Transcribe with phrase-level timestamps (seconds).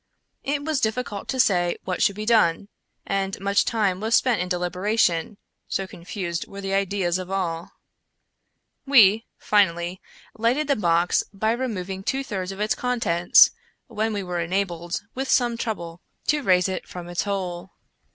[0.43, 2.69] It was difficult to say what should be done,
[3.05, 7.73] and much time was spent in deliberation— so confused were the ideas of all.
[8.87, 10.01] We, finally,
[10.35, 13.51] lightened the box by removing two thirds of its contents,
[13.85, 17.69] when we were enabled, with some trouble, to raise it from the hole.